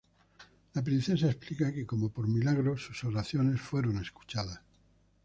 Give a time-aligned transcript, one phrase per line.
[0.73, 4.59] La princesa explica que, como por milagro, sus oraciones fueron escuchadas.